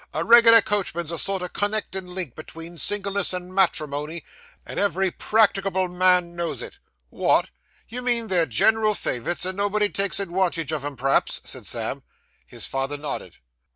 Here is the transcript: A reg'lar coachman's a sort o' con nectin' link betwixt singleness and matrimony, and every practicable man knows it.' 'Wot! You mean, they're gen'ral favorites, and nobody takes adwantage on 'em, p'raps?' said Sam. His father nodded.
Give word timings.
A 0.15 0.23
reg'lar 0.25 0.63
coachman's 0.63 1.11
a 1.11 1.19
sort 1.19 1.43
o' 1.43 1.47
con 1.47 1.69
nectin' 1.73 2.07
link 2.15 2.35
betwixt 2.35 2.83
singleness 2.83 3.33
and 3.33 3.53
matrimony, 3.53 4.23
and 4.65 4.79
every 4.79 5.11
practicable 5.11 5.87
man 5.87 6.35
knows 6.35 6.63
it.' 6.63 6.79
'Wot! 7.11 7.51
You 7.87 8.01
mean, 8.01 8.25
they're 8.25 8.47
gen'ral 8.47 8.95
favorites, 8.95 9.45
and 9.45 9.55
nobody 9.55 9.89
takes 9.89 10.19
adwantage 10.19 10.73
on 10.73 10.83
'em, 10.83 10.97
p'raps?' 10.97 11.39
said 11.43 11.67
Sam. 11.67 12.01
His 12.47 12.65
father 12.65 12.97
nodded. 12.97 13.37